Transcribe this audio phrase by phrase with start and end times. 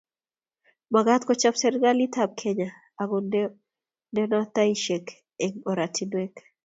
[0.93, 2.69] magaat kochop serikalitab Kenya
[3.01, 3.17] ago
[4.13, 5.05] ndeno taishek
[5.43, 6.33] eng oratinwek